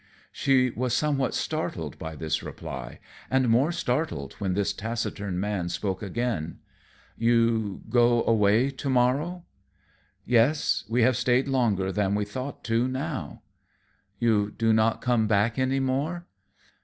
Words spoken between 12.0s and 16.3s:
we thought to now." "You not come back any more?"